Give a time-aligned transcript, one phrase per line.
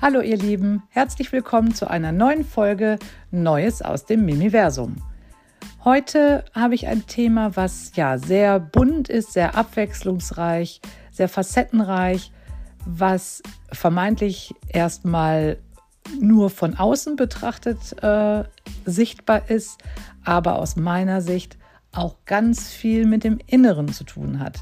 [0.00, 3.00] Hallo ihr Lieben, herzlich willkommen zu einer neuen Folge
[3.32, 5.02] Neues aus dem Mimiversum.
[5.84, 10.80] Heute habe ich ein Thema, was ja sehr bunt ist, sehr abwechslungsreich,
[11.10, 12.30] sehr facettenreich,
[12.86, 13.42] was
[13.72, 15.58] vermeintlich erstmal
[16.20, 18.44] nur von außen betrachtet äh,
[18.84, 19.82] sichtbar ist,
[20.24, 21.58] aber aus meiner Sicht
[21.90, 24.60] auch ganz viel mit dem Inneren zu tun hat.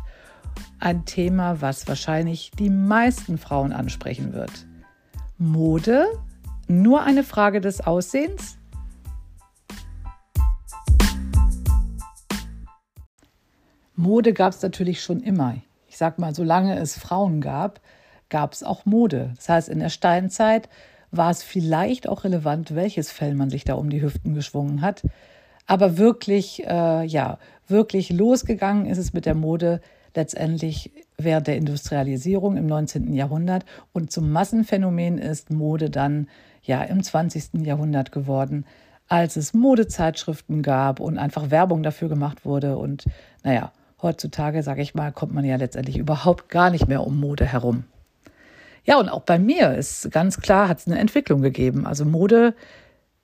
[0.78, 4.66] Ein Thema, was wahrscheinlich die meisten Frauen ansprechen wird.
[5.38, 6.06] Mode
[6.66, 8.56] nur eine Frage des Aussehens?
[13.94, 15.56] Mode gab es natürlich schon immer.
[15.88, 17.80] Ich sag mal, solange es Frauen gab,
[18.30, 19.32] gab es auch Mode.
[19.36, 20.70] Das heißt, in der Steinzeit
[21.10, 25.02] war es vielleicht auch relevant, welches Fell man sich da um die Hüften geschwungen hat.
[25.66, 29.82] Aber wirklich, äh, ja, wirklich losgegangen ist es mit der Mode
[30.16, 33.12] letztendlich während der Industrialisierung im 19.
[33.12, 36.28] Jahrhundert und zum Massenphänomen ist Mode dann
[36.62, 37.64] ja im 20.
[37.64, 38.64] Jahrhundert geworden,
[39.08, 43.04] als es Modezeitschriften gab und einfach Werbung dafür gemacht wurde und
[43.44, 47.44] naja, heutzutage, sage ich mal, kommt man ja letztendlich überhaupt gar nicht mehr um Mode
[47.46, 47.84] herum.
[48.84, 51.86] Ja, und auch bei mir ist ganz klar, hat es eine Entwicklung gegeben.
[51.86, 52.54] Also Mode,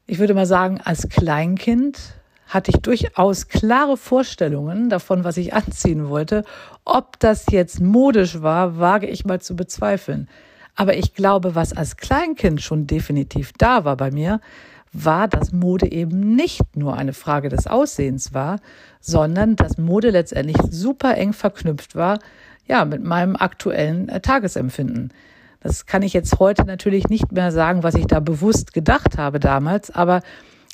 [0.06, 2.14] ich würde mal sagen, als Kleinkind
[2.53, 6.45] hatte ich durchaus klare Vorstellungen davon, was ich anziehen wollte.
[6.84, 10.28] Ob das jetzt modisch war, wage ich mal zu bezweifeln.
[10.75, 14.41] Aber ich glaube, was als Kleinkind schon definitiv da war bei mir,
[14.92, 18.61] war, dass Mode eben nicht nur eine Frage des Aussehens war,
[19.00, 22.19] sondern dass Mode letztendlich super eng verknüpft war,
[22.66, 25.12] ja, mit meinem aktuellen äh, Tagesempfinden.
[25.61, 29.41] Das kann ich jetzt heute natürlich nicht mehr sagen, was ich da bewusst gedacht habe
[29.41, 30.20] damals, aber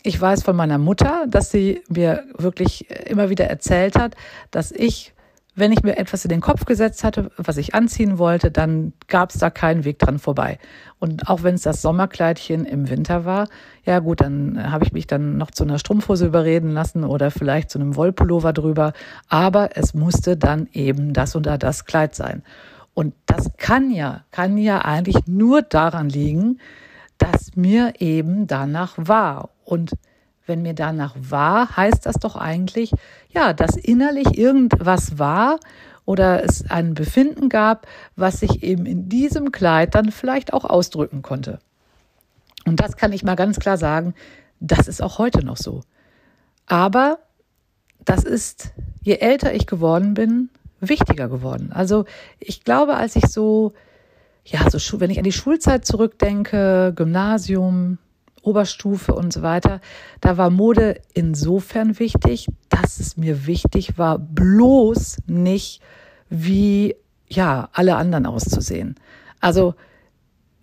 [0.09, 4.17] ich weiß von meiner Mutter, dass sie mir wirklich immer wieder erzählt hat,
[4.51, 5.13] dass ich,
[5.55, 9.29] wenn ich mir etwas in den Kopf gesetzt hatte, was ich anziehen wollte, dann gab
[9.29, 10.59] es da keinen Weg dran vorbei.
[10.99, 13.49] Und auch wenn es das Sommerkleidchen im Winter war,
[13.85, 17.69] ja gut, dann habe ich mich dann noch zu einer Strumpfhose überreden lassen oder vielleicht
[17.69, 18.95] zu einem Wollpullover drüber.
[19.29, 22.43] Aber es musste dann eben das oder das Kleid sein.
[22.95, 26.61] Und das kann ja, kann ja eigentlich nur daran liegen,
[27.19, 29.51] dass mir eben danach war.
[29.69, 29.93] Und
[30.47, 32.93] wenn mir danach war, heißt das doch eigentlich,
[33.29, 35.61] ja, dass innerlich irgendwas war
[36.07, 37.87] oder es ein Befinden gab,
[38.17, 41.59] was sich eben in diesem Kleid dann vielleicht auch ausdrücken konnte.
[42.65, 44.15] Und das kann ich mal ganz klar sagen,
[44.59, 45.83] das ist auch heute noch so.
[46.65, 47.19] Aber
[48.07, 50.49] das ist, je älter ich geworden bin,
[50.81, 51.73] wichtiger geworden.
[51.75, 52.07] Also
[52.39, 53.75] ich glaube, als ich so
[54.51, 57.99] ja, so wenn ich an die Schulzeit zurückdenke, Gymnasium,
[58.49, 59.81] Oberstufe und so weiter,
[60.21, 65.81] da war Mode insofern wichtig, dass es mir wichtig war, bloß nicht
[66.31, 66.97] wie
[67.29, 68.97] ja alle anderen auszusehen.
[69.41, 69.75] Also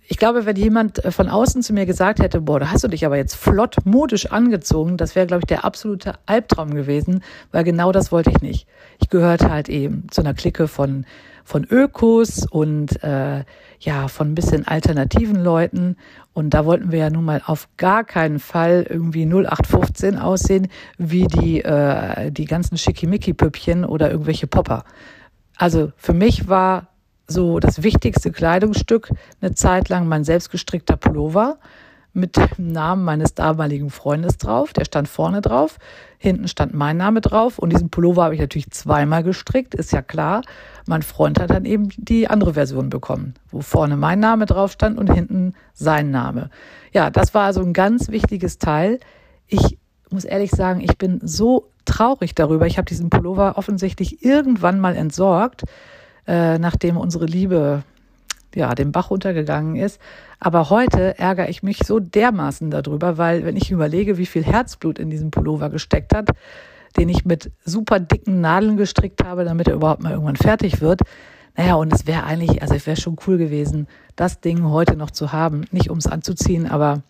[0.07, 2.87] ich glaube, wenn jemand äh, von außen zu mir gesagt hätte, boah, da hast du
[2.87, 7.63] dich aber jetzt flott modisch angezogen, das wäre, glaube ich, der absolute Albtraum gewesen, weil
[7.63, 8.67] genau das wollte ich nicht.
[8.99, 11.05] Ich gehörte halt eben zu einer Clique von
[11.45, 13.45] von Ökos und äh,
[13.79, 15.95] ja von ein bisschen alternativen Leuten
[16.33, 20.67] und da wollten wir ja nun mal auf gar keinen Fall irgendwie 0815 aussehen
[20.97, 24.83] wie die äh, die ganzen Schickimicki-Püppchen oder irgendwelche Popper.
[25.55, 26.87] Also für mich war
[27.27, 31.59] so das wichtigste Kleidungsstück eine Zeit lang mein selbstgestrickter Pullover
[32.15, 34.73] mit dem Namen meines damaligen Freundes drauf.
[34.73, 35.77] Der stand vorne drauf.
[36.17, 37.59] Hinten stand mein Name drauf.
[37.59, 40.41] Und diesen Pullover habe ich natürlich zweimal gestrickt, ist ja klar.
[40.87, 44.97] Mein Freund hat dann eben die andere Version bekommen, wo vorne mein Name drauf stand
[44.97, 46.49] und hinten sein Name.
[46.93, 48.99] Ja, das war also ein ganz wichtiges Teil.
[49.47, 49.77] Ich
[50.09, 52.65] muss ehrlich sagen, ich bin so traurig darüber.
[52.65, 55.63] Ich habe diesen Pullover offensichtlich irgendwann mal entsorgt
[56.27, 57.83] äh, nachdem unsere Liebe
[58.55, 59.99] ja den Bach runtergegangen ist.
[60.39, 64.99] Aber heute ärgere ich mich so dermaßen darüber, weil wenn ich überlege, wie viel Herzblut
[64.99, 66.29] in diesem Pullover gesteckt hat,
[66.97, 71.01] den ich mit super dicken Nadeln gestrickt habe, damit er überhaupt mal irgendwann fertig wird.
[71.57, 75.11] Naja, und es wäre eigentlich, also es wäre schon cool gewesen, das Ding heute noch
[75.11, 75.65] zu haben.
[75.71, 77.03] Nicht um es anzuziehen, aber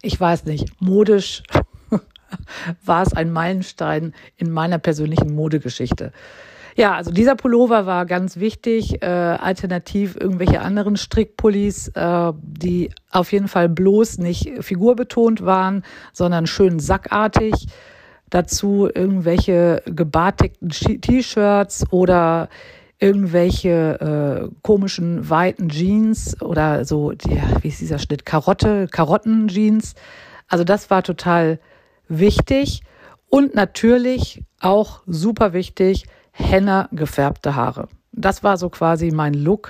[0.00, 1.42] ich weiß nicht, modisch
[2.84, 6.12] war es ein Meilenstein in meiner persönlichen Modegeschichte.
[6.74, 9.02] Ja, also dieser Pullover war ganz wichtig.
[9.02, 15.82] Äh, alternativ irgendwelche anderen Strickpullis, äh, die auf jeden Fall bloß nicht figurbetont waren,
[16.12, 17.66] sondern schön sackartig.
[18.30, 22.48] Dazu irgendwelche gebartigten T-Shirts oder
[22.98, 28.24] irgendwelche äh, komischen weiten Jeans oder so, ja, wie ist dieser Schnitt?
[28.24, 29.94] Karotte, Karotten-Jeans.
[30.48, 31.58] Also das war total
[32.08, 32.82] wichtig
[33.28, 37.88] und natürlich auch super wichtig, henna gefärbte Haare.
[38.12, 39.68] Das war so quasi mein Look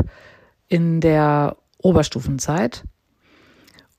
[0.69, 2.85] in der Oberstufenzeit.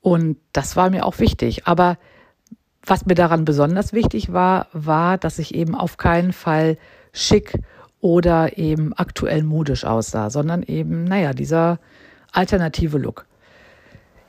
[0.00, 1.66] Und das war mir auch wichtig.
[1.66, 1.98] Aber
[2.84, 6.76] was mir daran besonders wichtig war, war, dass ich eben auf keinen Fall
[7.12, 7.58] schick
[8.00, 11.78] oder eben aktuell modisch aussah, sondern eben, naja, dieser
[12.32, 13.26] alternative Look.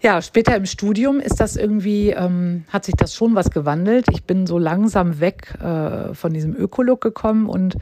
[0.02, 4.06] Ja, später im Studium ist das irgendwie, ähm, hat sich das schon was gewandelt.
[4.12, 7.76] Ich bin so langsam weg äh, von diesem Öko-Look gekommen und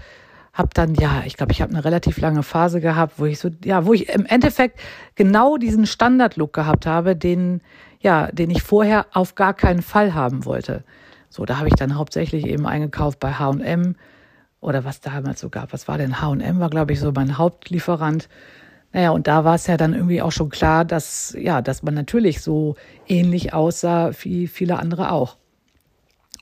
[0.54, 3.50] habe dann, ja, ich glaube, ich habe eine relativ lange Phase gehabt, wo ich so,
[3.64, 4.80] ja, wo ich im Endeffekt
[5.16, 7.62] genau diesen Standard-Look gehabt habe, den,
[8.00, 10.84] ja, den ich vorher auf gar keinen Fall haben wollte.
[11.30, 13.96] So, da habe ich dann hauptsächlich eben eingekauft bei H&M
[14.62, 15.74] oder was damals so gab.
[15.74, 16.60] Was war denn H&M?
[16.60, 18.30] War glaube ich so mein Hauptlieferant.
[18.92, 21.96] Naja, und da war es ja dann irgendwie auch schon klar, dass ja, dass man
[21.96, 22.76] natürlich so
[23.08, 25.38] ähnlich aussah wie viele andere auch.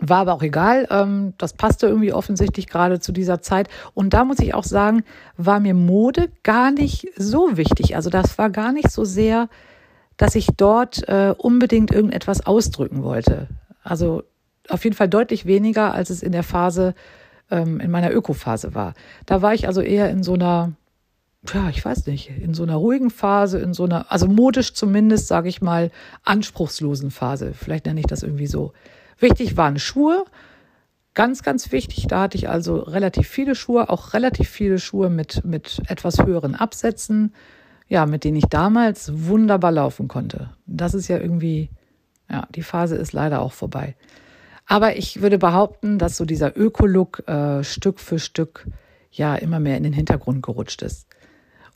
[0.03, 3.69] War aber auch egal, ähm, das passte irgendwie offensichtlich gerade zu dieser Zeit.
[3.93, 5.03] Und da muss ich auch sagen,
[5.37, 7.95] war mir Mode gar nicht so wichtig.
[7.95, 9.47] Also das war gar nicht so sehr,
[10.17, 13.47] dass ich dort äh, unbedingt irgendetwas ausdrücken wollte.
[13.83, 14.23] Also
[14.69, 16.95] auf jeden Fall deutlich weniger, als es in der Phase,
[17.51, 18.95] ähm, in meiner Ökophase war.
[19.27, 20.71] Da war ich also eher in so einer,
[21.53, 25.27] ja, ich weiß nicht, in so einer ruhigen Phase, in so einer, also modisch zumindest,
[25.27, 25.91] sage ich mal,
[26.23, 27.53] anspruchslosen Phase.
[27.53, 28.73] Vielleicht nenne ich das irgendwie so.
[29.21, 30.25] Wichtig waren Schuhe.
[31.13, 32.07] Ganz, ganz wichtig.
[32.07, 36.55] Da hatte ich also relativ viele Schuhe, auch relativ viele Schuhe mit, mit etwas höheren
[36.55, 37.33] Absätzen,
[37.87, 40.51] ja, mit denen ich damals wunderbar laufen konnte.
[40.65, 41.69] Das ist ja irgendwie,
[42.29, 43.95] ja, die Phase ist leider auch vorbei.
[44.65, 48.67] Aber ich würde behaupten, dass so dieser Öko-Look äh, Stück für Stück
[49.11, 51.07] ja immer mehr in den Hintergrund gerutscht ist.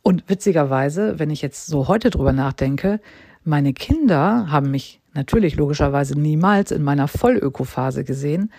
[0.01, 3.01] Und witzigerweise, wenn ich jetzt so heute drüber nachdenke,
[3.43, 8.51] meine Kinder haben mich natürlich logischerweise niemals in meiner Vollöko-Phase gesehen,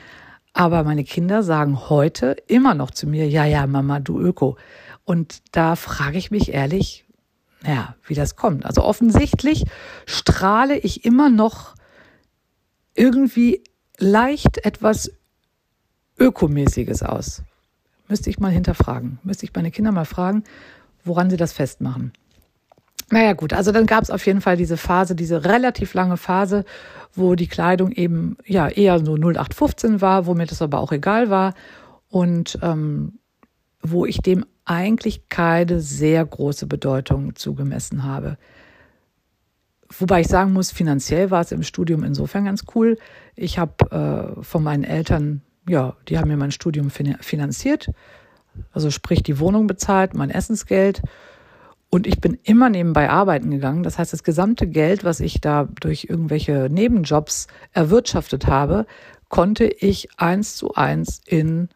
[0.53, 4.57] aber meine Kinder sagen heute immer noch zu mir, ja, ja, Mama, du Öko.
[5.05, 7.05] Und da frage ich mich ehrlich,
[7.67, 8.65] ja, wie das kommt.
[8.65, 9.65] Also offensichtlich
[10.07, 11.75] strahle ich immer noch
[12.95, 13.63] irgendwie
[13.99, 15.13] leicht etwas
[16.19, 17.43] Ökomäßiges aus.
[18.09, 19.19] Müsste ich mal hinterfragen.
[19.25, 20.45] Müsste ich meine Kinder mal fragen,
[21.05, 22.13] woran sie das festmachen.
[23.11, 26.65] Naja gut, also dann gab es auf jeden Fall diese Phase, diese relativ lange Phase,
[27.15, 31.31] wo die Kleidung eben ja eher so 0815 war, wo mir das aber auch egal
[31.31, 31.55] war
[32.09, 33.19] und ähm,
[33.81, 38.37] wo ich dem eigentlich keine sehr große Bedeutung zugemessen habe.
[39.99, 42.99] Wobei ich sagen muss, finanziell war es im Studium insofern ganz cool.
[43.37, 47.91] Ich habe äh, von meinen Eltern, ja, die haben mir mein Studium finanziert,
[48.73, 51.03] also sprich die Wohnung bezahlt, mein Essensgeld
[51.91, 53.83] und ich bin immer nebenbei arbeiten gegangen.
[53.83, 58.87] Das heißt, das gesamte Geld, was ich da durch irgendwelche Nebenjobs erwirtschaftet habe,
[59.29, 61.69] konnte ich eins zu eins in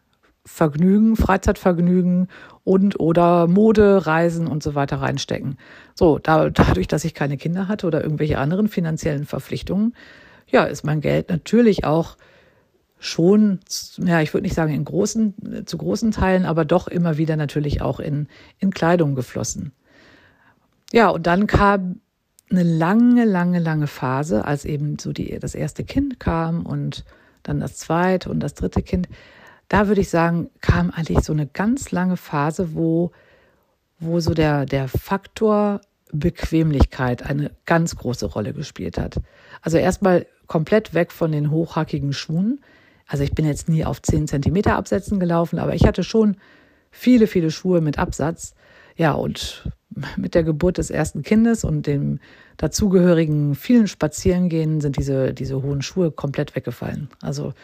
[0.45, 2.27] Vergnügen, Freizeitvergnügen
[2.63, 5.57] und oder Mode, Reisen und so weiter reinstecken.
[5.95, 9.95] So, da, dadurch, dass ich keine Kinder hatte oder irgendwelche anderen finanziellen Verpflichtungen,
[10.47, 12.17] ja, ist mein Geld natürlich auch
[12.99, 13.59] schon,
[13.97, 17.81] ja, ich würde nicht sagen in großen, zu großen Teilen, aber doch immer wieder natürlich
[17.81, 18.27] auch in,
[18.59, 19.71] in Kleidung geflossen.
[20.91, 22.01] Ja, und dann kam
[22.49, 27.05] eine lange, lange, lange Phase, als eben so die, das erste Kind kam und
[27.43, 29.07] dann das zweite und das dritte Kind.
[29.69, 33.11] Da würde ich sagen, kam eigentlich so eine ganz lange Phase, wo,
[33.99, 35.79] wo so der, der Faktor
[36.11, 39.15] Bequemlichkeit eine ganz große Rolle gespielt hat.
[39.61, 42.59] Also erstmal komplett weg von den hochhackigen Schuhen.
[43.07, 46.35] Also ich bin jetzt nie auf 10 Zentimeter Absätzen gelaufen, aber ich hatte schon
[46.91, 48.55] viele, viele Schuhe mit Absatz.
[49.01, 49.63] Ja, und
[50.15, 52.19] mit der Geburt des ersten Kindes und dem
[52.57, 57.09] dazugehörigen vielen Spazierengehen sind diese, diese hohen Schuhe komplett weggefallen.
[57.19, 57.55] Also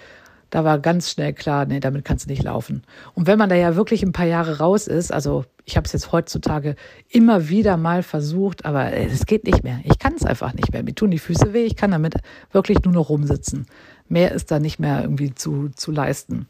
[0.50, 2.82] da war ganz schnell klar, nee, damit kannst du nicht laufen.
[3.14, 5.94] Und wenn man da ja wirklich ein paar Jahre raus ist, also ich habe es
[5.94, 6.76] jetzt heutzutage
[7.08, 9.82] immer wieder mal versucht, aber es geht nicht mehr.
[9.84, 10.82] Ich kann es einfach nicht mehr.
[10.82, 12.16] Mir tun die Füße weh, ich kann damit
[12.52, 13.68] wirklich nur noch rumsitzen.
[14.08, 16.50] Mehr ist da nicht mehr irgendwie zu, zu leisten.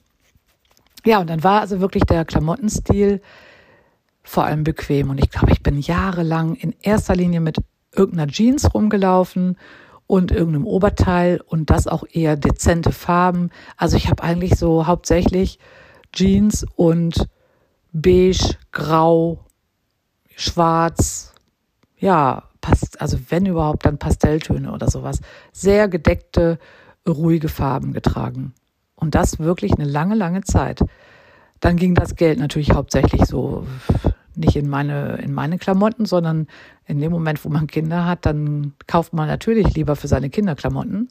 [1.03, 3.19] Ja, und dann war also wirklich der Klamottenstil
[4.27, 5.09] vor allem bequem.
[5.09, 7.57] Und ich glaube, ich bin jahrelang in erster Linie mit
[7.95, 9.57] irgendeiner Jeans rumgelaufen
[10.05, 13.49] und irgendeinem Oberteil und das auch eher dezente Farben.
[13.77, 15.59] Also ich habe eigentlich so hauptsächlich
[16.11, 17.27] Jeans und
[17.93, 19.39] beige, grau,
[20.35, 21.33] schwarz,
[21.97, 25.21] ja, passt, also wenn überhaupt dann Pastelltöne oder sowas.
[25.51, 26.59] Sehr gedeckte,
[27.07, 28.53] ruhige Farben getragen.
[28.95, 30.81] Und das wirklich eine lange, lange Zeit.
[31.59, 33.65] Dann ging das Geld natürlich hauptsächlich so
[34.37, 36.47] nicht in meine, in meine Klamotten, sondern
[36.85, 40.55] in dem Moment, wo man Kinder hat, dann kauft man natürlich lieber für seine Kinder
[40.55, 41.09] Klamotten.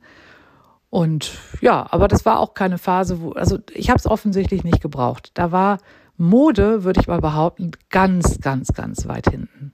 [0.90, 4.80] Und ja, aber das war auch keine Phase, wo, also ich habe es offensichtlich nicht
[4.80, 5.30] gebraucht.
[5.34, 5.78] Da war
[6.16, 9.72] Mode, würde ich mal behaupten, ganz, ganz, ganz weit hinten.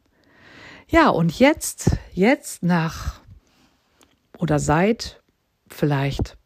[0.88, 3.20] Ja, und jetzt, jetzt nach
[4.38, 5.22] oder seit
[5.68, 6.36] vielleicht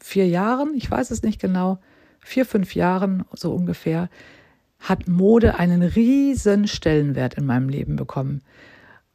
[0.00, 1.78] vier Jahren, ich weiß es nicht genau,
[2.20, 4.08] vier, fünf Jahren so ungefähr,
[4.84, 8.42] hat Mode einen riesen Stellenwert in meinem Leben bekommen.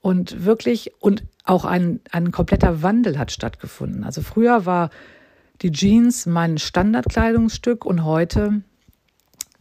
[0.01, 4.03] Und wirklich, und auch ein, ein kompletter Wandel hat stattgefunden.
[4.03, 4.89] Also früher war
[5.61, 8.61] die Jeans mein Standardkleidungsstück und heute,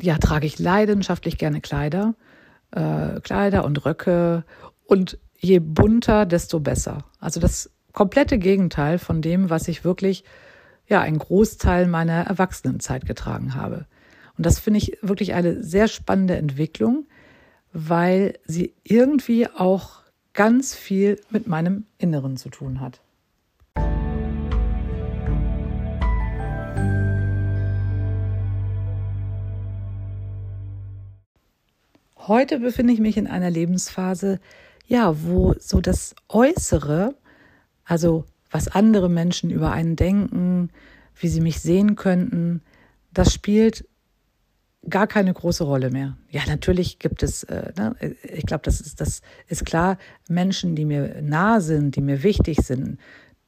[0.01, 2.15] ja, trage ich leidenschaftlich gerne Kleider,
[2.71, 4.45] äh, Kleider und Röcke
[4.87, 7.05] und je bunter, desto besser.
[7.21, 10.25] Also das komplette Gegenteil von dem, was ich wirklich,
[10.87, 13.87] ja, einen Großteil meiner Erwachsenenzeit getragen habe.
[14.39, 17.07] Und das finde ich wirklich eine sehr spannende Entwicklung,
[17.73, 20.03] weil sie irgendwie auch
[20.33, 23.01] ganz viel mit meinem Inneren zu tun hat.
[32.17, 34.39] Heute befinde ich mich in einer Lebensphase,
[34.87, 37.17] ja, wo so das Äußere,
[37.85, 40.71] also was andere Menschen über einen denken,
[41.17, 42.63] wie sie mich sehen könnten,
[43.13, 43.88] das spielt
[44.89, 46.17] gar keine große Rolle mehr.
[46.31, 50.85] Ja, natürlich gibt es, äh, ne, ich glaube, das ist, das ist klar, Menschen, die
[50.85, 52.99] mir nah sind, die mir wichtig sind,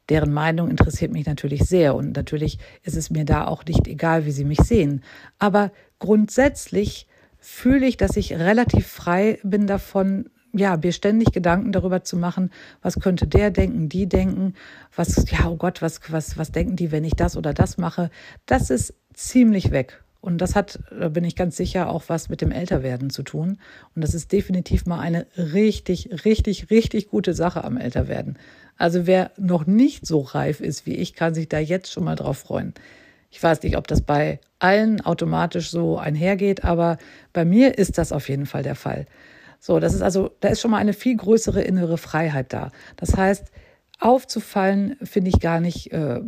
[0.09, 4.27] deren Meinung interessiert mich natürlich sehr und natürlich ist es mir da auch nicht egal,
[4.27, 5.05] wie sie mich sehen.
[5.39, 5.71] Aber
[6.01, 7.07] grundsätzlich
[7.39, 12.51] fühle ich, dass ich relativ frei bin davon, ja, mir ständig Gedanken darüber zu machen,
[12.83, 14.55] was könnte der denken, die denken,
[14.95, 18.11] was, ja, oh Gott, was, was, was denken die, wenn ich das oder das mache.
[18.47, 20.03] Das ist ziemlich weg.
[20.21, 23.59] Und das hat, da bin ich ganz sicher, auch was mit dem Älterwerden zu tun.
[23.95, 28.39] Und das ist definitiv mal eine richtig, richtig, richtig gute Sache am Älterwerden.
[28.77, 32.17] Also wer noch nicht so reif ist wie ich, kann sich da jetzt schon mal
[32.17, 32.75] drauf freuen.
[33.31, 36.99] Ich weiß nicht, ob das bei allen automatisch so einhergeht, aber
[37.33, 39.07] bei mir ist das auf jeden Fall der Fall.
[39.59, 42.73] So, das ist also, da ist schon mal eine viel größere innere Freiheit da.
[42.97, 43.51] Das heißt,
[44.01, 46.21] aufzufallen finde ich gar nicht äh,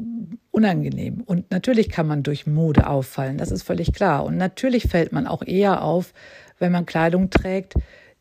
[0.51, 1.23] unangenehm.
[1.23, 4.25] Und natürlich kann man durch Mode auffallen, das ist völlig klar.
[4.25, 6.13] Und natürlich fällt man auch eher auf,
[6.59, 7.75] wenn man Kleidung trägt,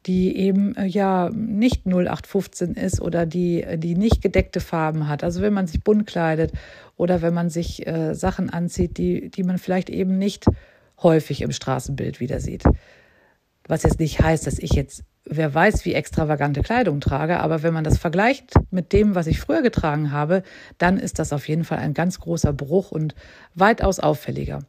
[0.05, 5.23] die eben äh, ja nicht 0815 ist oder die, die nicht gedeckte Farben hat.
[5.23, 6.53] Also wenn man sich bunt kleidet
[6.97, 10.45] oder wenn man sich äh, Sachen anzieht, die, die man vielleicht eben nicht
[11.03, 12.63] häufig im Straßenbild wieder sieht.
[13.67, 17.73] Was jetzt nicht heißt, dass ich jetzt wer weiß, wie extravagante Kleidung trage, aber wenn
[17.73, 20.43] man das vergleicht mit dem, was ich früher getragen habe,
[20.77, 23.15] dann ist das auf jeden Fall ein ganz großer Bruch und
[23.55, 24.59] weitaus auffälliger.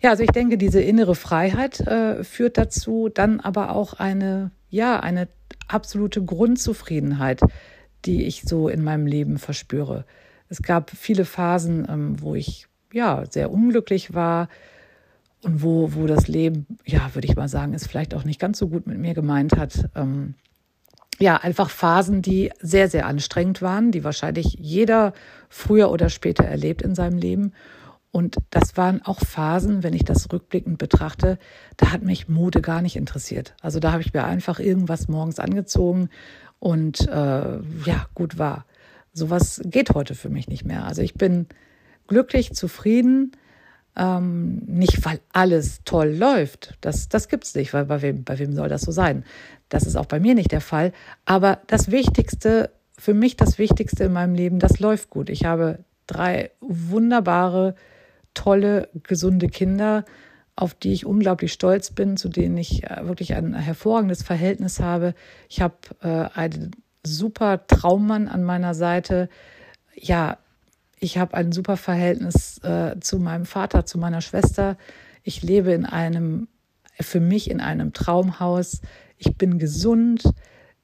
[0.00, 5.00] Ja, also ich denke, diese innere Freiheit äh, führt dazu, dann aber auch eine, ja,
[5.00, 5.28] eine
[5.68, 7.40] absolute Grundzufriedenheit,
[8.04, 10.04] die ich so in meinem Leben verspüre.
[10.50, 14.48] Es gab viele Phasen, ähm, wo ich ja sehr unglücklich war,
[15.44, 18.58] und wo, wo das Leben, ja, würde ich mal sagen, es vielleicht auch nicht ganz
[18.58, 19.90] so gut mit mir gemeint hat.
[19.94, 20.34] Ähm,
[21.18, 25.12] ja, einfach Phasen, die sehr, sehr anstrengend waren, die wahrscheinlich jeder
[25.48, 27.52] früher oder später erlebt in seinem Leben.
[28.10, 31.38] Und das waren auch Phasen, wenn ich das rückblickend betrachte,
[31.76, 33.54] da hat mich Mode gar nicht interessiert.
[33.60, 36.08] Also da habe ich mir einfach irgendwas morgens angezogen
[36.58, 38.66] und äh, ja, gut war.
[39.12, 40.84] Sowas geht heute für mich nicht mehr.
[40.84, 41.46] Also ich bin
[42.06, 43.32] glücklich, zufrieden
[43.96, 46.74] ähm, nicht, weil alles toll läuft.
[46.80, 49.24] Das, das es nicht, weil bei wem, bei wem soll das so sein?
[49.68, 50.92] Das ist auch bei mir nicht der Fall.
[51.24, 55.30] Aber das Wichtigste, für mich das Wichtigste in meinem Leben, das läuft gut.
[55.30, 57.74] Ich habe drei wunderbare,
[58.34, 60.04] tolle, gesunde Kinder,
[60.56, 65.14] auf die ich unglaublich stolz bin, zu denen ich äh, wirklich ein hervorragendes Verhältnis habe.
[65.48, 66.72] Ich habe äh, einen
[67.04, 69.28] super Traummann an meiner Seite.
[69.94, 70.38] Ja,
[71.00, 74.76] ich habe ein super Verhältnis äh, zu meinem Vater, zu meiner Schwester.
[75.22, 76.48] Ich lebe in einem,
[77.00, 78.80] für mich in einem Traumhaus.
[79.18, 80.24] Ich bin gesund.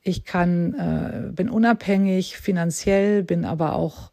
[0.03, 4.13] Ich kann, äh, bin unabhängig finanziell, bin aber auch,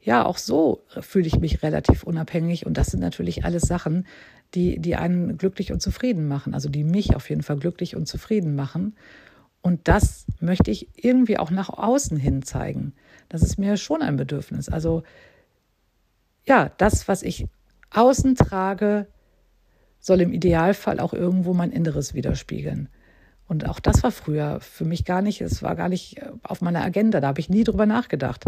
[0.00, 2.66] ja, auch so fühle ich mich relativ unabhängig.
[2.66, 4.06] Und das sind natürlich alles Sachen,
[4.54, 6.54] die, die einen glücklich und zufrieden machen.
[6.54, 8.94] Also die mich auf jeden Fall glücklich und zufrieden machen.
[9.60, 12.92] Und das möchte ich irgendwie auch nach außen hin zeigen.
[13.28, 14.68] Das ist mir schon ein Bedürfnis.
[14.68, 15.02] Also
[16.46, 17.46] ja, das, was ich
[17.90, 19.06] außen trage,
[20.00, 22.88] soll im Idealfall auch irgendwo mein Inneres widerspiegeln.
[23.46, 26.60] Und auch das war früher für mich gar nicht, es war gar nicht äh, auf
[26.60, 28.44] meiner Agenda, da habe ich nie drüber nachgedacht.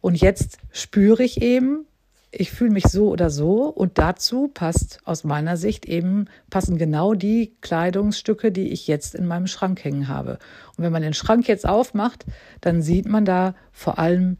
[0.00, 1.86] Und jetzt spüre ich eben,
[2.30, 7.14] ich fühle mich so oder so und dazu passt aus meiner Sicht eben, passen genau
[7.14, 10.38] die Kleidungsstücke, die ich jetzt in meinem Schrank hängen habe.
[10.76, 12.26] Und wenn man den Schrank jetzt aufmacht,
[12.60, 14.36] dann sieht man da vor allem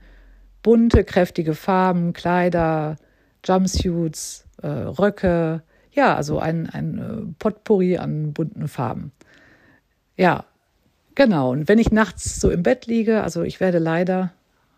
[0.69, 2.97] bunte, kräftige Farben, Kleider,
[3.43, 9.13] Jumpsuits, äh, Röcke, ja, also ein, ein äh, Potpourri an bunten Farben.
[10.19, 10.45] Ja,
[11.19, 14.33] Genau, und wenn ich nachts so im Bett liege, also ich werde leider,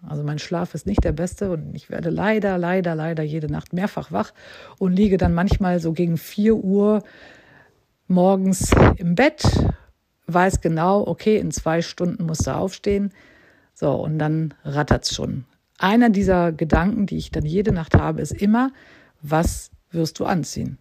[0.08, 3.74] also mein Schlaf ist nicht der beste und ich werde leider, leider, leider jede Nacht
[3.74, 4.32] mehrfach wach
[4.78, 7.02] und liege dann manchmal so gegen 4 Uhr
[8.08, 9.42] morgens im Bett,
[10.28, 13.12] weiß genau, okay, in zwei Stunden musst du aufstehen.
[13.74, 15.44] So, und dann rattert's schon.
[15.82, 18.70] Einer dieser Gedanken, die ich dann jede Nacht habe, ist immer,
[19.22, 20.76] was wirst du anziehen?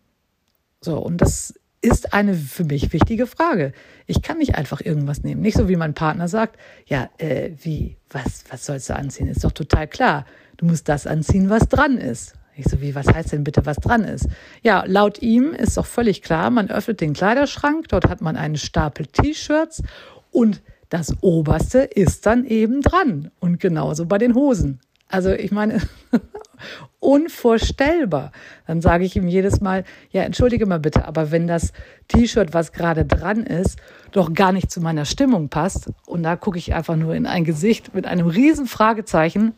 [0.81, 3.71] So, und das ist eine für mich wichtige Frage.
[4.07, 5.41] Ich kann nicht einfach irgendwas nehmen.
[5.41, 9.27] Nicht so wie mein Partner sagt, ja, äh, wie, was, was sollst du anziehen?
[9.29, 10.25] Ist doch total klar.
[10.57, 12.33] Du musst das anziehen, was dran ist.
[12.57, 14.27] Ich so, wie, was heißt denn bitte, was dran ist?
[14.63, 18.57] Ja, laut ihm ist doch völlig klar, man öffnet den Kleiderschrank, dort hat man einen
[18.57, 19.81] Stapel T-Shirts
[20.29, 23.31] und das oberste ist dann eben dran.
[23.39, 24.81] Und genauso bei den Hosen.
[25.09, 25.81] Also ich meine,
[26.99, 28.31] unvorstellbar.
[28.67, 31.73] Dann sage ich ihm jedes Mal, ja, entschuldige mal bitte, aber wenn das
[32.07, 33.79] T-Shirt, was gerade dran ist,
[34.11, 37.43] doch gar nicht zu meiner Stimmung passt, und da gucke ich einfach nur in ein
[37.43, 39.53] Gesicht mit einem riesen Fragezeichen,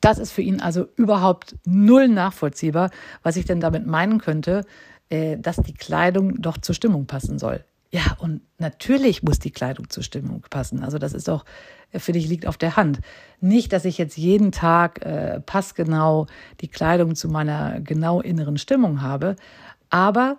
[0.00, 2.90] das ist für ihn also überhaupt null nachvollziehbar,
[3.22, 4.64] was ich denn damit meinen könnte,
[5.08, 7.64] äh, dass die Kleidung doch zur Stimmung passen soll.
[7.96, 10.84] Ja, und natürlich muss die Kleidung zur Stimmung passen.
[10.84, 11.46] Also das ist doch,
[11.92, 13.00] äh, finde ich, liegt auf der Hand.
[13.40, 16.26] Nicht, dass ich jetzt jeden Tag äh, passgenau
[16.60, 19.36] die Kleidung zu meiner genau inneren Stimmung habe,
[19.88, 20.36] aber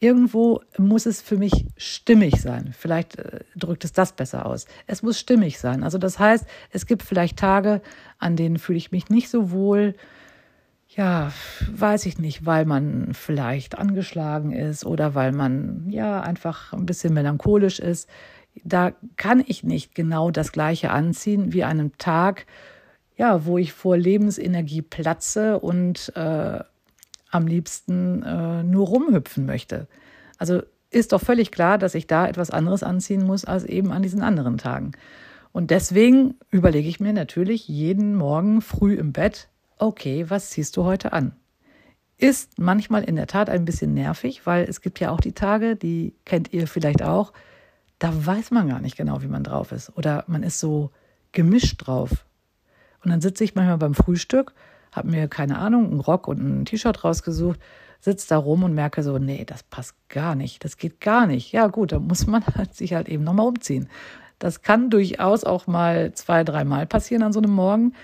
[0.00, 2.72] irgendwo muss es für mich stimmig sein.
[2.74, 4.64] Vielleicht äh, drückt es das besser aus.
[4.86, 5.84] Es muss stimmig sein.
[5.84, 7.82] Also das heißt, es gibt vielleicht Tage,
[8.18, 9.94] an denen fühle ich mich nicht so wohl,
[10.96, 11.32] ja,
[11.72, 17.14] weiß ich nicht, weil man vielleicht angeschlagen ist oder weil man ja einfach ein bisschen
[17.14, 18.08] melancholisch ist.
[18.62, 22.46] Da kann ich nicht genau das Gleiche anziehen wie einem Tag,
[23.16, 26.60] ja, wo ich vor Lebensenergie platze und äh,
[27.30, 29.88] am liebsten äh, nur rumhüpfen möchte.
[30.38, 34.02] Also ist doch völlig klar, dass ich da etwas anderes anziehen muss als eben an
[34.02, 34.92] diesen anderen Tagen.
[35.50, 39.48] Und deswegen überlege ich mir natürlich jeden Morgen früh im Bett,
[39.84, 41.32] okay, was ziehst du heute an?
[42.16, 45.76] Ist manchmal in der Tat ein bisschen nervig, weil es gibt ja auch die Tage,
[45.76, 47.32] die kennt ihr vielleicht auch,
[47.98, 49.96] da weiß man gar nicht genau, wie man drauf ist.
[49.96, 50.90] Oder man ist so
[51.32, 52.24] gemischt drauf.
[53.04, 54.54] Und dann sitze ich manchmal beim Frühstück,
[54.92, 57.60] habe mir, keine Ahnung, einen Rock und ein T-Shirt rausgesucht,
[58.00, 61.52] sitze da rum und merke so, nee, das passt gar nicht, das geht gar nicht.
[61.52, 63.88] Ja gut, da muss man halt sich halt eben nochmal umziehen.
[64.38, 67.94] Das kann durchaus auch mal zwei, dreimal passieren an so einem Morgen.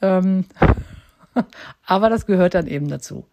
[0.00, 0.44] Ähm,
[1.86, 3.26] Aber das gehört dann eben dazu.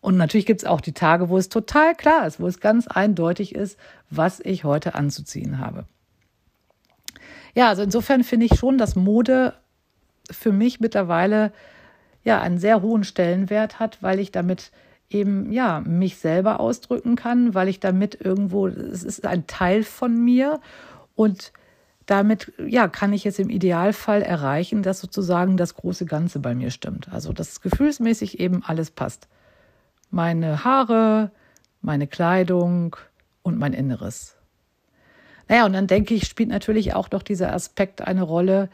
[0.00, 2.88] Und natürlich gibt es auch die Tage, wo es total klar ist, wo es ganz
[2.88, 3.78] eindeutig ist,
[4.10, 5.84] was ich heute anzuziehen habe.
[7.54, 9.54] Ja, also insofern finde ich schon, dass Mode
[10.30, 11.52] für mich mittlerweile
[12.24, 14.72] ja einen sehr hohen Stellenwert hat, weil ich damit
[15.10, 20.16] eben ja mich selber ausdrücken kann, weil ich damit irgendwo es ist ein Teil von
[20.16, 20.60] mir
[21.14, 21.52] und
[22.06, 26.70] damit ja, kann ich jetzt im Idealfall erreichen, dass sozusagen das große Ganze bei mir
[26.70, 27.08] stimmt.
[27.12, 29.28] Also dass gefühlsmäßig eben alles passt.
[30.10, 31.30] Meine Haare,
[31.80, 32.96] meine Kleidung
[33.42, 34.36] und mein Inneres.
[35.48, 38.68] Naja, und dann denke ich, spielt natürlich auch noch dieser Aspekt eine Rolle,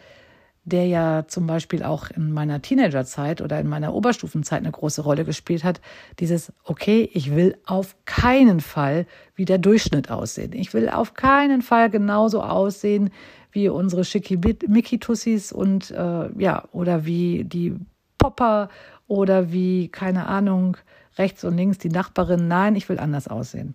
[0.69, 5.25] der ja zum Beispiel auch in meiner Teenagerzeit oder in meiner Oberstufenzeit eine große Rolle
[5.25, 5.81] gespielt hat.
[6.21, 10.53] Dieses, okay, ich will auf keinen Fall wie der Durchschnitt aussehen.
[10.53, 13.11] Ich will auf keinen Fall genauso aussehen
[13.51, 17.75] wie unsere Schickimicki-Tussis und äh, ja, oder wie die
[18.19, 18.69] Popper
[19.07, 20.77] oder wie, keine Ahnung,
[21.17, 22.47] rechts und links die Nachbarin.
[22.47, 23.75] Nein, ich will anders aussehen.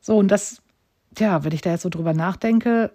[0.00, 0.62] So, und das,
[1.18, 2.92] ja, wenn ich da jetzt so drüber nachdenke,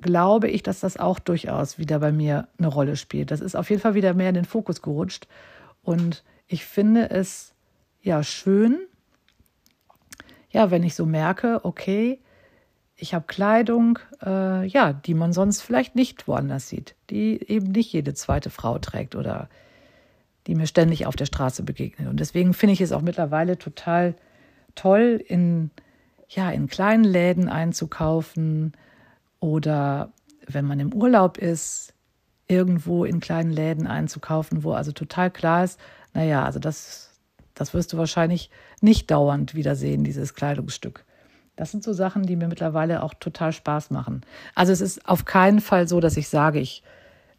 [0.00, 3.30] glaube ich, dass das auch durchaus wieder bei mir eine Rolle spielt.
[3.30, 5.26] Das ist auf jeden Fall wieder mehr in den Fokus gerutscht.
[5.82, 7.54] Und ich finde es
[8.02, 8.78] ja schön,
[10.50, 12.20] ja, wenn ich so merke, okay,
[12.96, 17.92] ich habe Kleidung, äh, ja, die man sonst vielleicht nicht woanders sieht, die eben nicht
[17.92, 19.48] jede zweite Frau trägt oder
[20.46, 22.08] die mir ständig auf der Straße begegnet.
[22.08, 24.14] Und deswegen finde ich es auch mittlerweile total
[24.74, 25.70] toll, in,
[26.28, 28.72] ja, in kleinen Läden einzukaufen,
[29.40, 30.12] oder
[30.46, 31.94] wenn man im Urlaub ist,
[32.46, 35.78] irgendwo in kleinen Läden einzukaufen, wo also total klar ist,
[36.14, 37.20] naja, also das,
[37.54, 41.04] das wirst du wahrscheinlich nicht dauernd wiedersehen, dieses Kleidungsstück.
[41.56, 44.22] Das sind so Sachen, die mir mittlerweile auch total Spaß machen.
[44.54, 46.82] Also es ist auf keinen Fall so, dass ich sage, ich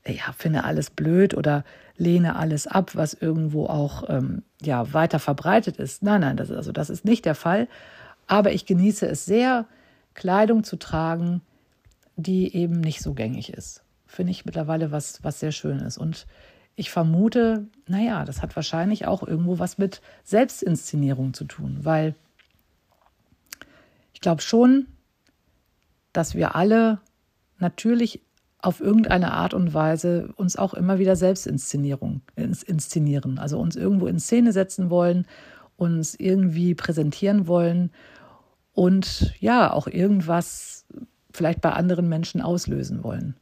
[0.06, 1.64] ja, finde alles blöd oder
[1.96, 6.04] lehne alles ab, was irgendwo auch ähm, ja, weiter verbreitet ist.
[6.04, 7.68] Nein, nein, das, also das ist nicht der Fall.
[8.28, 9.66] Aber ich genieße es sehr,
[10.14, 11.42] Kleidung zu tragen,
[12.20, 13.84] die eben nicht so gängig ist.
[14.06, 15.98] Finde ich mittlerweile was, was sehr schön ist.
[15.98, 16.28] Und
[16.76, 22.16] ich vermute, naja, das hat wahrscheinlich auch irgendwo was mit Selbstinszenierung zu tun, weil
[24.14, 24.88] ich glaube schon,
[26.14, 27.00] dass wir alle
[27.58, 28.22] natürlich
[28.62, 32.22] auf irgendeine Art und Weise uns auch immer wieder selbst inszenieren,
[33.38, 35.26] also uns irgendwo in Szene setzen wollen,
[35.78, 37.92] uns irgendwie präsentieren wollen
[38.74, 40.86] und ja, auch irgendwas
[41.40, 43.34] vielleicht bei anderen Menschen auslösen wollen.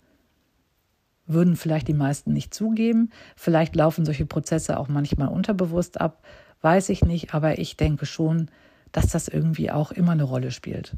[1.25, 6.23] Würden vielleicht die meisten nicht zugeben, vielleicht laufen solche Prozesse auch manchmal unterbewusst ab,
[6.62, 8.51] weiß ich nicht, aber ich denke schon,
[8.91, 10.95] dass das irgendwie auch immer eine Rolle spielt.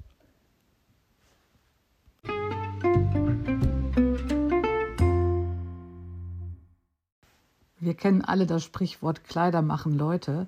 [7.80, 10.48] Wir kennen alle das Sprichwort Kleider machen Leute.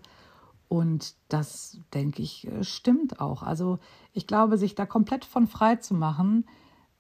[0.72, 3.44] Und das, denke ich, äh, stimmt auch.
[3.44, 3.80] Also
[4.14, 6.46] ich glaube, sich da komplett von frei zu machen,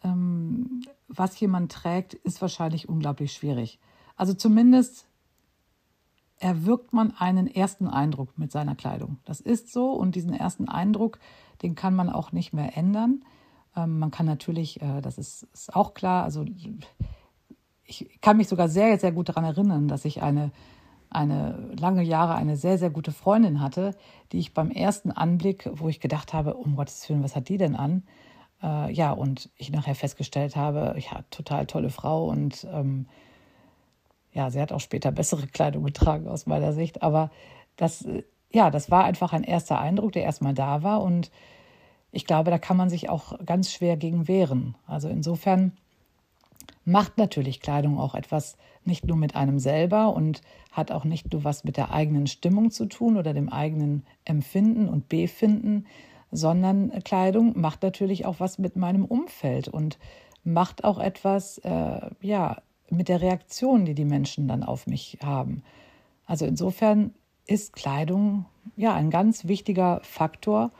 [0.03, 3.79] ähm, was jemand trägt, ist wahrscheinlich unglaublich schwierig.
[4.17, 5.07] Also zumindest
[6.37, 9.19] erwirkt man einen ersten Eindruck mit seiner Kleidung.
[9.23, 11.19] Das ist so und diesen ersten Eindruck,
[11.61, 13.23] den kann man auch nicht mehr ändern.
[13.77, 16.43] Ähm, man kann natürlich, äh, das ist, ist auch klar, also
[17.85, 20.51] ich kann mich sogar sehr, sehr gut daran erinnern, dass ich eine,
[21.11, 23.95] eine lange Jahre eine sehr, sehr gute Freundin hatte,
[24.31, 27.57] die ich beim ersten Anblick, wo ich gedacht habe, um Gottes Willen, was hat die
[27.57, 28.03] denn an?
[28.63, 33.07] Äh, ja, und ich nachher festgestellt habe, ja, total tolle Frau und ähm,
[34.31, 37.29] ja, sie hat auch später bessere Kleidung getragen aus meiner Sicht, aber
[37.75, 38.07] das,
[38.49, 41.29] ja, das war einfach ein erster Eindruck, der erstmal da war und
[42.13, 44.75] ich glaube, da kann man sich auch ganz schwer gegen wehren.
[44.85, 45.73] Also insofern
[46.85, 51.43] macht natürlich Kleidung auch etwas nicht nur mit einem selber und hat auch nicht nur
[51.43, 55.85] was mit der eigenen Stimmung zu tun oder dem eigenen Empfinden und Befinden,
[56.31, 59.99] sondern Kleidung macht natürlich auch was mit meinem Umfeld und
[60.43, 65.63] macht auch etwas, äh, ja, mit der Reaktion, die die Menschen dann auf mich haben.
[66.25, 67.13] Also insofern
[67.47, 68.45] ist Kleidung
[68.75, 70.71] ja ein ganz wichtiger Faktor,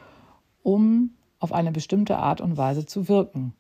[0.64, 3.54] um auf eine bestimmte Art und Weise zu wirken.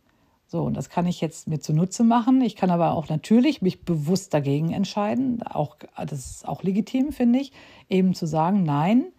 [0.52, 2.42] So, und das kann ich jetzt mir zunutze machen.
[2.42, 5.42] Ich kann aber auch natürlich mich bewusst dagegen entscheiden.
[5.44, 7.54] Auch, das ist auch legitim, finde ich,
[7.88, 9.14] eben zu sagen, nein,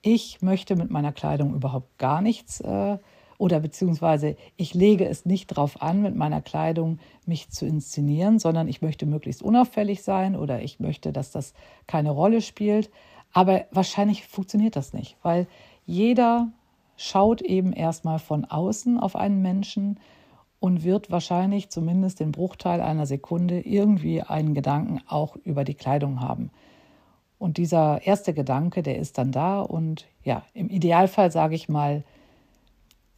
[0.00, 2.96] ich möchte mit meiner Kleidung überhaupt gar nichts äh,
[3.36, 8.66] oder beziehungsweise ich lege es nicht darauf an, mit meiner Kleidung mich zu inszenieren, sondern
[8.66, 11.52] ich möchte möglichst unauffällig sein oder ich möchte, dass das
[11.86, 12.88] keine Rolle spielt.
[13.34, 15.46] Aber wahrscheinlich funktioniert das nicht, weil
[15.84, 16.48] jeder
[16.96, 20.00] schaut eben erstmal von außen auf einen Menschen
[20.60, 26.20] und wird wahrscheinlich zumindest den Bruchteil einer Sekunde irgendwie einen Gedanken auch über die Kleidung
[26.20, 26.50] haben.
[27.38, 32.04] Und dieser erste Gedanke, der ist dann da und ja, im Idealfall sage ich mal,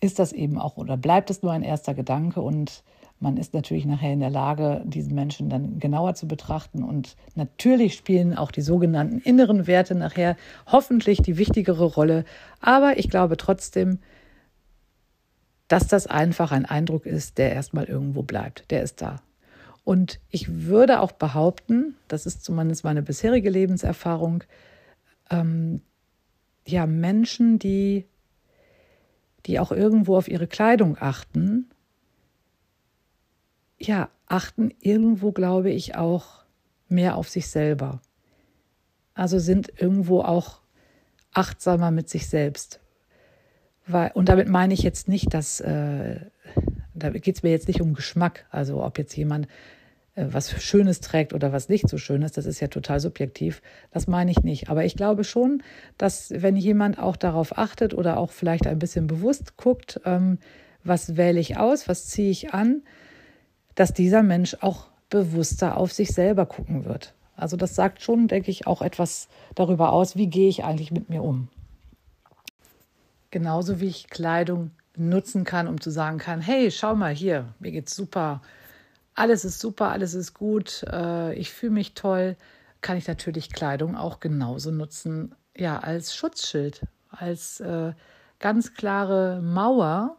[0.00, 2.84] ist das eben auch oder bleibt es nur ein erster Gedanke und
[3.22, 6.82] man ist natürlich nachher in der Lage, diesen Menschen dann genauer zu betrachten.
[6.82, 12.24] Und natürlich spielen auch die sogenannten inneren Werte nachher hoffentlich die wichtigere Rolle.
[12.60, 14.00] Aber ich glaube trotzdem,
[15.72, 18.70] dass das einfach ein Eindruck ist, der erstmal irgendwo bleibt.
[18.70, 19.22] Der ist da.
[19.84, 24.44] Und ich würde auch behaupten, das ist zumindest meine bisherige Lebenserfahrung,
[25.30, 25.80] ähm,
[26.66, 28.04] ja, Menschen, die,
[29.46, 31.70] die auch irgendwo auf ihre Kleidung achten,
[33.78, 36.44] ja, achten irgendwo, glaube ich, auch
[36.88, 38.02] mehr auf sich selber.
[39.14, 40.60] Also sind irgendwo auch
[41.32, 42.81] achtsamer mit sich selbst.
[43.86, 46.20] Weil, und damit meine ich jetzt nicht, dass, äh,
[46.94, 49.48] da geht es mir jetzt nicht um Geschmack, also ob jetzt jemand
[50.14, 54.06] äh, was Schönes trägt oder was nicht so Schönes, das ist ja total subjektiv, das
[54.06, 54.68] meine ich nicht.
[54.68, 55.62] Aber ich glaube schon,
[55.98, 60.38] dass wenn jemand auch darauf achtet oder auch vielleicht ein bisschen bewusst guckt, ähm,
[60.84, 62.82] was wähle ich aus, was ziehe ich an,
[63.74, 67.14] dass dieser Mensch auch bewusster auf sich selber gucken wird.
[67.36, 71.08] Also das sagt schon, denke ich, auch etwas darüber aus, wie gehe ich eigentlich mit
[71.08, 71.48] mir um.
[73.32, 77.72] Genauso wie ich Kleidung nutzen kann, um zu sagen kann, hey, schau mal hier, mir
[77.72, 78.42] geht's super,
[79.14, 82.36] alles ist super, alles ist gut, äh, ich fühle mich toll,
[82.82, 87.94] kann ich natürlich Kleidung auch genauso nutzen, ja, als Schutzschild, als äh,
[88.38, 90.18] ganz klare Mauer,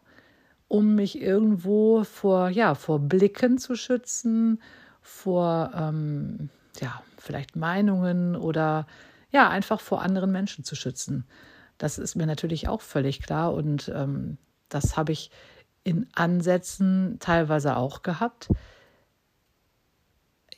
[0.68, 4.60] um mich irgendwo vor, ja, vor Blicken zu schützen,
[5.02, 6.50] vor, ähm,
[6.82, 8.88] ja, vielleicht Meinungen oder
[9.30, 11.26] ja, einfach vor anderen Menschen zu schützen.
[11.78, 14.38] Das ist mir natürlich auch völlig klar und ähm,
[14.70, 15.32] das habe ich
[15.84, 18.50] in Ansätzen teilweise auch gehabt.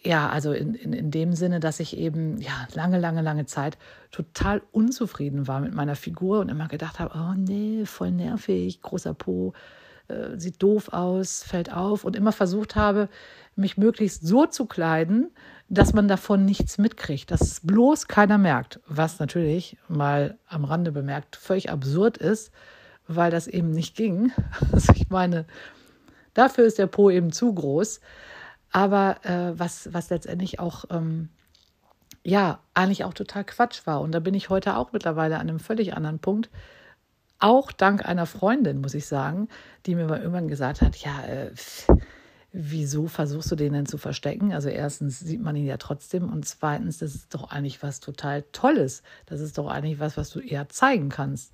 [0.03, 3.79] Ja, also in, in, in dem Sinne, dass ich eben ja lange, lange, lange Zeit
[4.11, 9.15] total unzufrieden war mit meiner Figur und immer gedacht habe, oh nee, voll nervig, großer
[9.15, 9.53] Po,
[10.07, 13.09] äh, sieht doof aus, fällt auf und immer versucht habe,
[13.55, 15.31] mich möglichst so zu kleiden,
[15.67, 20.91] dass man davon nichts mitkriegt, dass es bloß keiner merkt, was natürlich mal am Rande
[20.91, 22.51] bemerkt völlig absurd ist,
[23.07, 24.31] weil das eben nicht ging.
[24.71, 25.45] Also ich meine,
[26.35, 27.99] Dafür ist der Po eben zu groß.
[28.71, 31.29] Aber äh, was, was letztendlich auch, ähm,
[32.23, 34.01] ja, eigentlich auch total Quatsch war.
[34.01, 36.49] Und da bin ich heute auch mittlerweile an einem völlig anderen Punkt.
[37.39, 39.47] Auch dank einer Freundin, muss ich sagen,
[39.85, 41.51] die mir mal irgendwann gesagt hat, ja, äh,
[42.57, 44.53] wieso versuchst du den denn zu verstecken?
[44.53, 48.43] Also erstens sieht man ihn ja trotzdem und zweitens, das ist doch eigentlich was total
[48.53, 49.03] Tolles.
[49.25, 51.51] Das ist doch eigentlich was, was du eher zeigen kannst.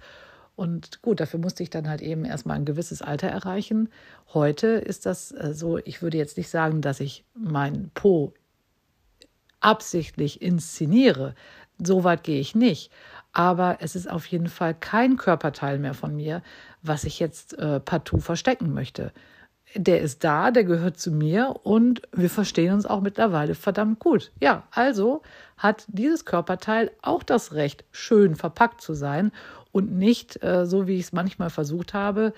[0.56, 3.90] Und gut, dafür musste ich dann halt eben erstmal ein gewisses Alter erreichen.
[4.32, 8.36] Heute ist das äh, so, ich würde jetzt nicht sagen, dass ich mein Po
[9.60, 11.34] absichtlich inszeniere.
[11.84, 12.92] So weit gehe ich nicht.
[13.34, 16.44] Aber es ist auf jeden Fall kein Körperteil mehr von mir,
[16.84, 19.12] was ich jetzt äh, partout verstecken möchte
[19.76, 24.32] der ist da, der gehört zu mir und wir verstehen uns auch mittlerweile verdammt gut.
[24.40, 25.22] Ja, also
[25.58, 29.32] hat dieses Körperteil auch das Recht, schön verpackt zu sein
[29.72, 32.34] und nicht, äh, so wie ich es manchmal versucht habe,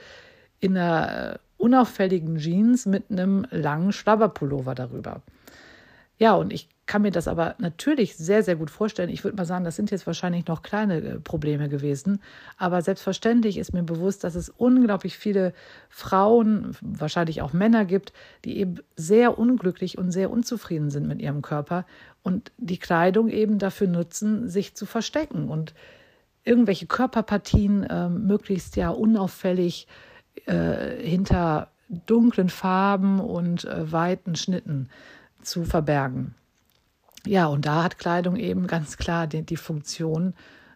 [0.60, 5.22] in einer äh, unauffälligen Jeans mit einem langen Schlabberpullover darüber.
[6.17, 9.10] Ja, und ich kann mir das aber natürlich sehr, sehr gut vorstellen.
[9.10, 12.19] Ich würde mal sagen, das sind jetzt wahrscheinlich noch kleine äh, Probleme gewesen.
[12.58, 15.54] Aber selbstverständlich ist mir bewusst, dass es unglaublich viele
[15.89, 18.12] Frauen, wahrscheinlich auch Männer gibt,
[18.43, 21.86] die eben sehr unglücklich und sehr unzufrieden sind mit ihrem Körper
[22.22, 25.74] und die Kleidung eben dafür nutzen, sich zu verstecken und
[26.43, 29.88] irgendwelche Körperpartien äh, möglichst ja unauffällig
[30.46, 31.69] äh, hinter
[32.06, 34.89] dunklen Farben und äh, weiten Schnitten
[35.41, 36.36] zu verbergen.
[37.25, 40.33] Ja, und da hat Kleidung eben ganz klar die, die Funktion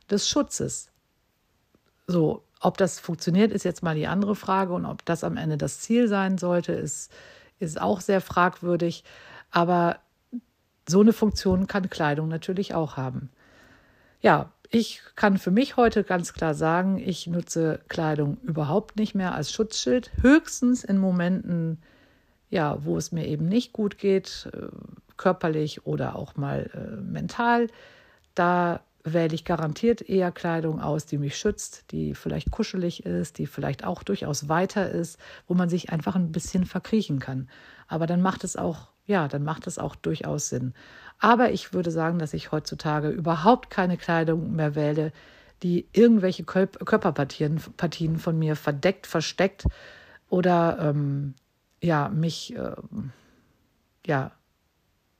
[0.10, 0.90] des Schutzes.
[2.08, 5.58] So, ob das funktioniert, ist jetzt mal die andere Frage und ob das am Ende
[5.58, 7.12] das Ziel sein sollte, ist,
[7.60, 9.04] ist auch sehr fragwürdig.
[9.52, 10.00] Aber
[10.88, 13.30] so eine Funktion kann Kleidung natürlich auch haben.
[14.22, 19.36] Ja, ich kann für mich heute ganz klar sagen, ich nutze Kleidung überhaupt nicht mehr
[19.36, 21.82] als Schutzschild, höchstens in Momenten,
[22.50, 24.68] ja, wo es mir eben nicht gut geht, äh,
[25.18, 27.68] körperlich oder auch mal äh, mental.
[28.36, 33.48] Da wähle ich garantiert eher Kleidung aus, die mich schützt, die vielleicht kuschelig ist, die
[33.48, 37.50] vielleicht auch durchaus weiter ist, wo man sich einfach ein bisschen verkriechen kann.
[37.88, 40.74] Aber dann macht es auch, ja, dann macht es auch durchaus Sinn.
[41.20, 45.12] Aber ich würde sagen, dass ich heutzutage überhaupt keine Kleidung mehr wähle,
[45.64, 49.66] die irgendwelche Körperpartien Partien von mir verdeckt, versteckt
[50.30, 51.34] oder ähm,
[51.82, 52.76] ja, mich äh,
[54.06, 54.32] ja,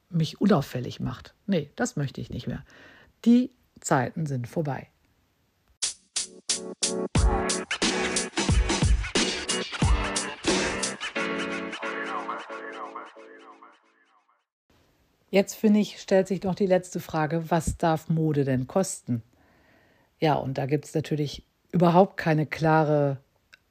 [0.10, 1.34] mich unauffällig macht.
[1.46, 2.64] Nee, das möchte ich nicht mehr.
[3.26, 4.88] Die Zeiten sind vorbei.
[15.30, 19.22] Jetzt finde ich, stellt sich noch die letzte Frage, was darf Mode denn kosten?
[20.20, 23.18] Ja, und da gibt es natürlich überhaupt keine klare,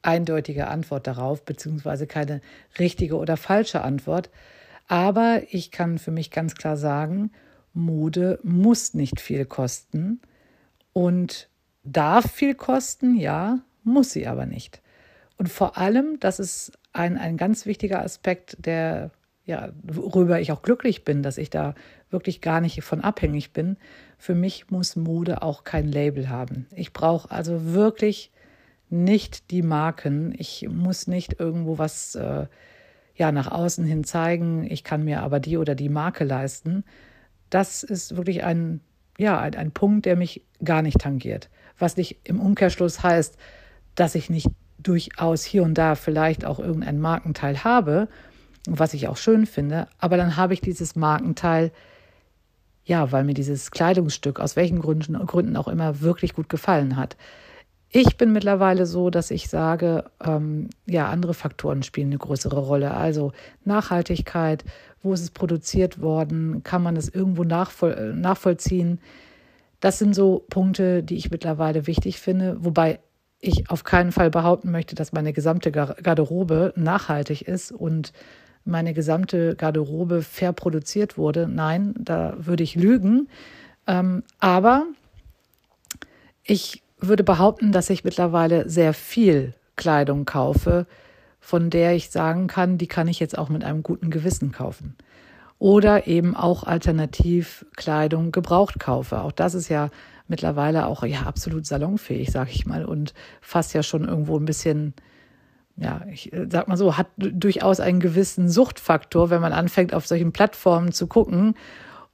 [0.03, 2.41] eindeutige Antwort darauf, beziehungsweise keine
[2.79, 4.31] richtige oder falsche Antwort.
[4.87, 7.33] Aber ich kann für mich ganz klar sagen,
[7.73, 10.21] Mode muss nicht viel kosten
[10.93, 11.49] und
[11.85, 14.81] darf viel kosten, ja, muss sie aber nicht.
[15.39, 19.11] Und vor allem, das ist ein, ein ganz wichtiger Aspekt, der,
[19.45, 21.75] ja, worüber ich auch glücklich bin, dass ich da
[22.11, 23.77] wirklich gar nicht von abhängig bin.
[24.19, 26.67] Für mich muss Mode auch kein Label haben.
[26.75, 28.33] Ich brauche also wirklich
[28.89, 30.35] nicht die Marken.
[30.39, 32.47] Ich muss nicht irgendwo was äh,
[33.17, 36.85] ja nach außen hin zeigen, ich kann mir aber die oder die Marke leisten,
[37.51, 38.81] das ist wirklich ein,
[39.19, 41.49] ja, ein, ein Punkt, der mich gar nicht tangiert.
[41.79, 43.37] Was nicht im Umkehrschluss heißt,
[43.95, 44.49] dass ich nicht
[44.79, 48.09] durchaus hier und da vielleicht auch irgendein Markenteil habe,
[48.69, 51.73] was ich auch schön finde, aber dann habe ich dieses Markenteil,
[52.85, 57.17] ja, weil mir dieses Kleidungsstück aus welchen Gründen, Gründen auch immer wirklich gut gefallen hat.
[57.99, 62.93] Ich bin mittlerweile so, dass ich sage, ähm, ja, andere Faktoren spielen eine größere Rolle.
[62.93, 63.33] Also
[63.65, 64.67] Nachhaltigkeit,
[65.03, 69.01] wo ist es produziert worden, kann man es irgendwo nachvoll nachvollziehen.
[69.81, 73.01] Das sind so Punkte, die ich mittlerweile wichtig finde, wobei
[73.41, 78.13] ich auf keinen Fall behaupten möchte, dass meine gesamte Garderobe nachhaltig ist und
[78.67, 81.49] meine gesamte Garderobe fair produziert wurde.
[81.49, 83.31] Nein, da würde ich lügen.
[83.87, 84.85] Ähm, aber
[86.45, 90.87] ich würde behaupten, dass ich mittlerweile sehr viel Kleidung kaufe,
[91.41, 94.97] von der ich sagen kann, die kann ich jetzt auch mit einem guten Gewissen kaufen.
[95.59, 99.21] Oder eben auch alternativ Kleidung gebraucht kaufe.
[99.21, 99.91] Auch das ist ja
[100.29, 104.93] mittlerweile auch ja absolut salonfähig, sag ich mal, und fast ja schon irgendwo ein bisschen,
[105.77, 110.07] ja, ich äh, sag mal so, hat durchaus einen gewissen Suchtfaktor, wenn man anfängt, auf
[110.07, 111.55] solchen Plattformen zu gucken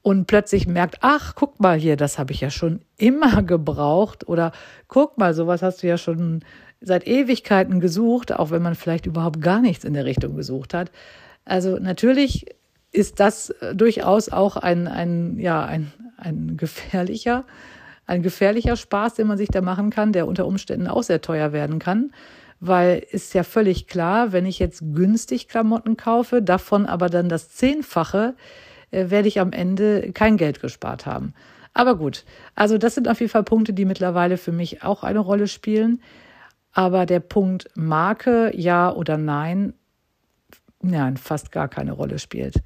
[0.02, 4.52] und plötzlich merkt, ach, guck mal hier, das habe ich ja schon immer gebraucht oder
[4.88, 6.44] guck mal, sowas hast du ja schon
[6.80, 10.90] seit Ewigkeiten gesucht, auch wenn man vielleicht überhaupt gar nichts in der Richtung gesucht hat.
[11.44, 12.46] Also natürlich
[12.90, 17.44] ist das äh, durchaus auch ein, ein, ja, ein, ein gefährlicher,
[18.06, 21.52] ein gefährlicher Spaß, den man sich da machen kann, der unter Umständen auch sehr teuer
[21.52, 22.12] werden kann.
[22.60, 27.48] Weil ist ja völlig klar, wenn ich jetzt günstig Klamotten kaufe, davon aber dann das
[27.50, 28.34] Zehnfache,
[28.92, 31.34] werde ich am Ende kein Geld gespart haben.
[31.74, 32.24] Aber gut,
[32.54, 36.02] also das sind auf jeden Fall Punkte, die mittlerweile für mich auch eine Rolle spielen.
[36.72, 39.74] Aber der Punkt Marke, ja oder nein,
[40.80, 42.62] nein, fast gar keine Rolle spielt.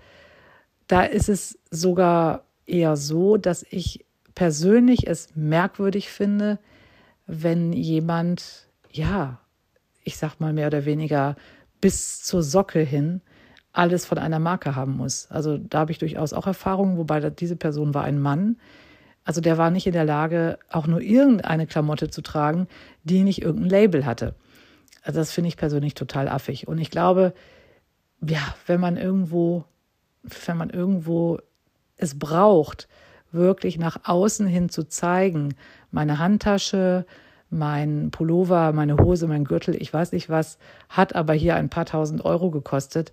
[0.88, 6.58] Da ist es sogar eher so, dass ich persönlich es merkwürdig finde,
[7.26, 9.40] wenn jemand, ja,
[10.04, 11.36] ich sag mal mehr oder weniger
[11.80, 13.20] bis zur Socke hin
[13.76, 15.30] alles von einer Marke haben muss.
[15.30, 18.56] Also da habe ich durchaus auch Erfahrungen, wobei diese Person war ein Mann.
[19.24, 22.68] Also der war nicht in der Lage, auch nur irgendeine Klamotte zu tragen,
[23.04, 24.34] die nicht irgendein Label hatte.
[25.02, 26.68] Also das finde ich persönlich total affig.
[26.68, 27.34] Und ich glaube,
[28.26, 29.64] ja, wenn man irgendwo,
[30.46, 31.38] wenn man irgendwo
[31.96, 32.88] es braucht,
[33.30, 35.54] wirklich nach außen hin zu zeigen,
[35.90, 37.04] meine Handtasche,
[37.50, 40.58] mein Pullover, meine Hose, mein Gürtel, ich weiß nicht was,
[40.88, 43.12] hat aber hier ein paar tausend Euro gekostet.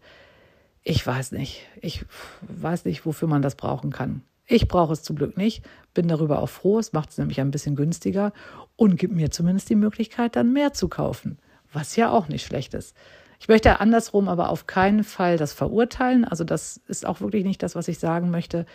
[0.84, 1.66] Ich weiß nicht.
[1.82, 2.06] Ich
[2.42, 4.22] weiß nicht, wofür man das brauchen kann.
[4.46, 6.80] Ich brauche es zum Glück nicht, bin darüber auch froh.
[6.80, 8.34] Es macht es nämlich ein bisschen günstiger
[8.76, 11.38] und gibt mir zumindest die Möglichkeit, dann mehr zu kaufen,
[11.72, 12.96] was ja auch nicht schlecht ist.
[13.40, 16.26] Ich möchte andersrum aber auf keinen Fall das verurteilen.
[16.26, 18.66] Also das ist auch wirklich nicht das, was ich sagen möchte.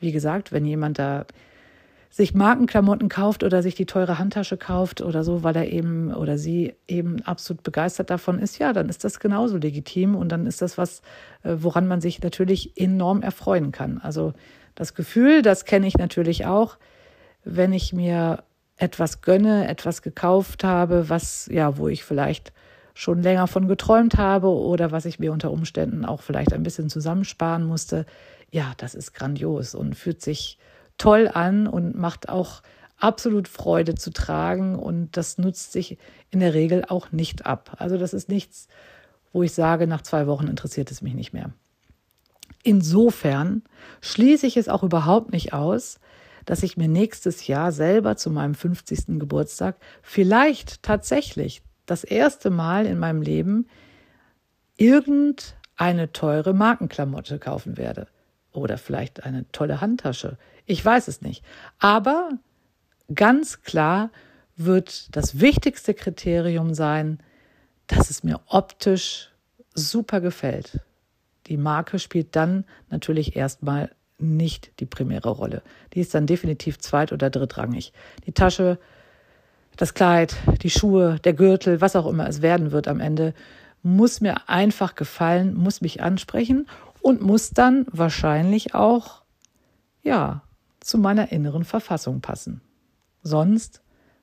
[0.00, 1.26] Wie gesagt, wenn jemand da
[2.14, 6.38] sich Markenklamotten kauft oder sich die teure Handtasche kauft oder so, weil er eben oder
[6.38, 10.62] sie eben absolut begeistert davon ist, ja, dann ist das genauso legitim und dann ist
[10.62, 11.02] das was,
[11.42, 13.98] äh, woran man sich natürlich enorm erfreuen kann.
[13.98, 14.32] Also
[14.76, 16.76] das Gefühl, das kenne ich natürlich auch,
[17.42, 18.44] wenn ich mir
[18.76, 22.52] etwas gönne, etwas gekauft habe, was ja, wo ich vielleicht
[22.94, 26.88] schon länger von geträumt habe oder was ich mir unter Umständen auch vielleicht ein bisschen
[26.88, 28.06] zusammensparen musste.
[28.52, 30.58] Ja, das ist grandios und fühlt sich
[30.98, 32.62] toll an und macht auch
[32.98, 35.98] absolut Freude zu tragen und das nutzt sich
[36.30, 37.76] in der Regel auch nicht ab.
[37.78, 38.68] Also das ist nichts,
[39.32, 41.52] wo ich sage, nach zwei Wochen interessiert es mich nicht mehr.
[42.62, 43.62] Insofern
[44.00, 46.00] schließe ich es auch überhaupt nicht aus,
[46.44, 49.18] dass ich mir nächstes Jahr selber zu meinem 50.
[49.18, 53.66] Geburtstag vielleicht tatsächlich das erste Mal in meinem Leben
[54.76, 58.08] irgendeine teure Markenklamotte kaufen werde.
[58.52, 60.38] Oder vielleicht eine tolle Handtasche.
[60.66, 61.44] Ich weiß es nicht.
[61.78, 62.30] Aber
[63.14, 64.10] ganz klar
[64.56, 67.18] wird das wichtigste Kriterium sein,
[67.86, 69.30] dass es mir optisch
[69.74, 70.80] super gefällt.
[71.46, 75.62] Die Marke spielt dann natürlich erstmal nicht die primäre Rolle.
[75.92, 77.92] Die ist dann definitiv zweit- oder drittrangig.
[78.26, 78.78] Die Tasche,
[79.76, 83.34] das Kleid, die Schuhe, der Gürtel, was auch immer es werden wird am Ende,
[83.82, 86.66] muss mir einfach gefallen, muss mich ansprechen
[87.02, 89.22] und muss dann wahrscheinlich auch,
[90.02, 90.42] ja,
[90.84, 92.60] zu meiner inneren Verfassung passen.
[93.22, 93.82] Sonst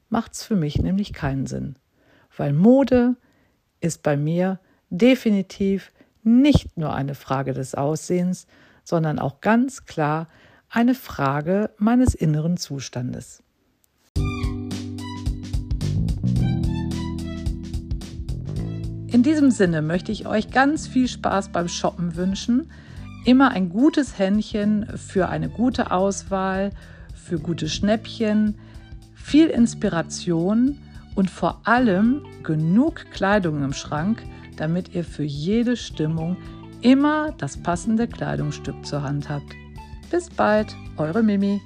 [0.09, 1.75] macht's für mich nämlich keinen Sinn,
[2.37, 3.15] weil Mode
[3.79, 5.91] ist bei mir definitiv
[6.23, 8.45] nicht nur eine Frage des Aussehens,
[8.83, 10.27] sondern auch ganz klar
[10.69, 13.41] eine Frage meines inneren Zustandes.
[19.07, 22.71] In diesem Sinne möchte ich euch ganz viel Spaß beim Shoppen wünschen
[23.25, 26.71] immer ein gutes Händchen für eine gute Auswahl,
[27.13, 28.55] für gute Schnäppchen,
[29.13, 30.77] viel Inspiration
[31.15, 34.23] und vor allem genug Kleidung im Schrank,
[34.57, 36.37] damit ihr für jede Stimmung
[36.81, 39.53] immer das passende Kleidungsstück zur Hand habt.
[40.09, 41.61] Bis bald, eure Mimi.